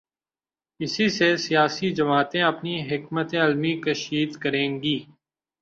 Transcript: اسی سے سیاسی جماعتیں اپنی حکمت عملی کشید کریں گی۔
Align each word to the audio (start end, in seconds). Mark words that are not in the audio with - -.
اسی 0.79 1.09
سے 1.09 1.27
سیاسی 1.37 1.89
جماعتیں 1.91 2.41
اپنی 2.41 2.75
حکمت 2.89 3.35
عملی 3.35 3.73
کشید 3.85 4.31
کریں 4.35 4.69
گی۔ 4.83 4.97